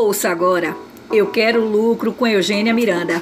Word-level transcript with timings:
Ouça 0.00 0.30
agora 0.30 0.76
Eu 1.10 1.26
Quero 1.26 1.60
Lucro 1.60 2.12
com 2.12 2.24
Eugênia 2.24 2.72
Miranda, 2.72 3.20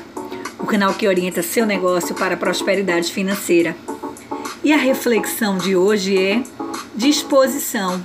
o 0.59 0.67
canal 0.67 0.93
que 0.93 1.09
orienta 1.09 1.43
seu 1.43 1.65
negócio 1.65 2.15
para 2.15 2.35
a 2.35 2.37
prosperidade 2.37 3.11
financeira. 3.11 3.75
E 4.63 4.75
a 4.75 4.77
reflexão 4.77 5.57
de 5.57 5.75
hoje 5.75 6.19
é 6.19 6.43
disposição. 6.95 8.05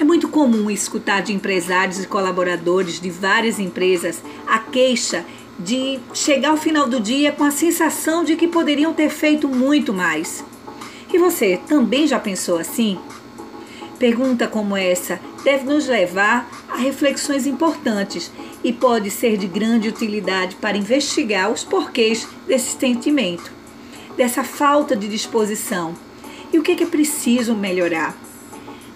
É 0.00 0.02
muito 0.02 0.26
comum 0.26 0.70
escutar 0.70 1.20
de 1.20 1.34
empresários 1.34 2.02
e 2.02 2.06
colaboradores 2.06 2.98
de 2.98 3.10
várias 3.10 3.58
empresas 3.58 4.22
a 4.46 4.58
queixa 4.58 5.22
de 5.58 6.00
chegar 6.14 6.48
ao 6.48 6.56
final 6.56 6.88
do 6.88 6.98
dia 6.98 7.30
com 7.30 7.44
a 7.44 7.50
sensação 7.50 8.24
de 8.24 8.36
que 8.36 8.48
poderiam 8.48 8.94
ter 8.94 9.10
feito 9.10 9.46
muito 9.50 9.92
mais. 9.92 10.42
E 11.12 11.18
você 11.18 11.60
também 11.68 12.06
já 12.06 12.18
pensou 12.18 12.56
assim? 12.56 12.98
Pergunta 14.02 14.48
como 14.48 14.76
essa 14.76 15.20
deve 15.44 15.62
nos 15.62 15.86
levar 15.86 16.50
a 16.68 16.76
reflexões 16.76 17.46
importantes 17.46 18.32
e 18.64 18.72
pode 18.72 19.12
ser 19.12 19.36
de 19.36 19.46
grande 19.46 19.88
utilidade 19.88 20.56
para 20.56 20.76
investigar 20.76 21.52
os 21.52 21.62
porquês 21.62 22.26
desse 22.44 22.76
sentimento, 22.76 23.52
dessa 24.16 24.42
falta 24.42 24.96
de 24.96 25.06
disposição 25.06 25.94
e 26.52 26.58
o 26.58 26.64
que 26.64 26.82
é 26.82 26.86
preciso 26.86 27.54
melhorar. 27.54 28.16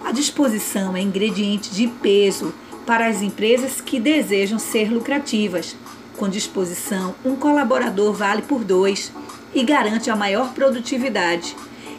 A 0.03 0.11
disposição 0.11 0.93
é 0.93 0.99
ingrediente 0.99 1.69
de 1.69 1.87
peso 1.87 2.53
para 2.85 3.07
as 3.07 3.21
empresas 3.21 3.79
que 3.79 4.01
desejam 4.01 4.59
ser 4.59 4.91
lucrativas. 4.91 5.73
Com 6.17 6.27
disposição, 6.27 7.15
um 7.23 7.37
colaborador 7.37 8.11
vale 8.11 8.41
por 8.41 8.61
dois 8.61 9.13
e 9.55 9.63
garante 9.63 10.09
a 10.09 10.17
maior 10.17 10.53
produtividade. 10.53 11.55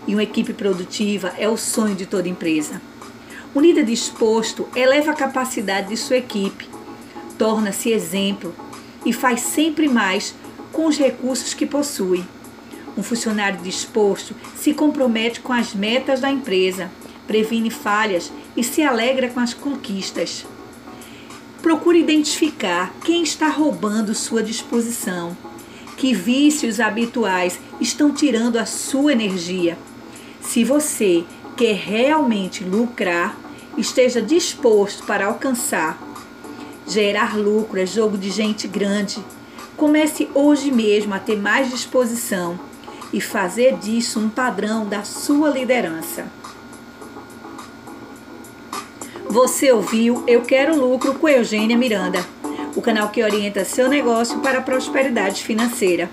E 0.09 0.15
uma 0.15 0.23
equipe 0.23 0.55
produtiva 0.55 1.35
é 1.37 1.47
o 1.47 1.59
sonho 1.59 1.95
de 1.95 2.07
toda 2.07 2.31
empresa. 2.31 2.81
O 3.55 3.61
líder 3.61 3.85
disposto 3.85 4.67
eleva 4.75 5.11
a 5.11 5.15
capacidade 5.15 5.89
de 5.89 5.99
sua 5.99 6.17
equipe, 6.17 6.67
torna-se 7.37 7.91
exemplo 7.91 8.55
e 9.05 9.13
faz 9.13 9.41
sempre 9.41 9.87
mais 9.87 10.35
com 10.73 10.87
os 10.87 10.97
recursos 10.97 11.53
que 11.53 11.67
possui. 11.67 12.25
Um 12.97 13.03
funcionário 13.03 13.61
disposto 13.61 14.35
se 14.57 14.73
compromete 14.73 15.41
com 15.41 15.53
as 15.53 15.75
metas 15.75 16.21
da 16.21 16.31
empresa, 16.31 16.91
previne 17.27 17.71
falhas 17.71 18.33
e 18.57 18.65
se 18.65 18.83
alegra 18.83 19.29
com 19.29 19.41
as 19.41 19.53
conquistas. 19.53 20.47
Procure 21.61 22.01
identificar 22.01 22.95
quem 23.05 23.23
está 23.23 23.49
roubando 23.49 24.15
sua 24.15 24.43
disposição, 24.43 25.37
que 25.99 26.15
vícios 26.15 26.81
habituais 26.81 27.59
estão 27.79 28.11
tirando 28.11 28.57
a 28.57 28.65
sua 28.65 29.13
energia. 29.13 29.77
Se 30.41 30.65
você 30.65 31.25
quer 31.57 31.75
realmente 31.75 32.65
lucrar, 32.65 33.37
esteja 33.77 34.23
disposto 34.23 35.05
para 35.05 35.27
alcançar. 35.27 35.99
Gerar 36.87 37.37
lucro 37.37 37.81
é 37.81 37.87
jogo 37.87 38.17
de 38.17 38.31
gente 38.31 38.67
grande. 38.67 39.23
Comece 39.77 40.29
hoje 40.35 40.71
mesmo 40.71 41.15
a 41.15 41.19
ter 41.19 41.37
mais 41.37 41.71
disposição 41.71 42.59
e 43.13 43.21
fazer 43.21 43.77
disso 43.77 44.19
um 44.19 44.29
padrão 44.29 44.87
da 44.87 45.05
sua 45.05 45.51
liderança. 45.51 46.27
Você 49.29 49.71
ouviu 49.71 50.25
Eu 50.27 50.43
Quero 50.43 50.75
Lucro 50.75 51.15
com 51.15 51.29
Eugênia 51.29 51.77
Miranda, 51.77 52.25
o 52.75 52.81
canal 52.81 53.11
que 53.11 53.23
orienta 53.23 53.65
seu 53.65 53.89
negócio 53.89 54.41
para 54.41 54.59
a 54.59 54.63
prosperidade 54.63 55.45
financeira. 55.45 56.11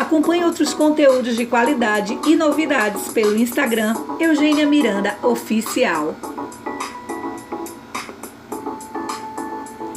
Acompanhe 0.00 0.42
outros 0.46 0.72
conteúdos 0.72 1.36
de 1.36 1.44
qualidade 1.44 2.18
e 2.26 2.34
novidades 2.34 3.08
pelo 3.08 3.36
Instagram 3.36 3.94
Eugênia 4.18 4.64
Miranda 4.66 5.14
Oficial. 5.22 6.16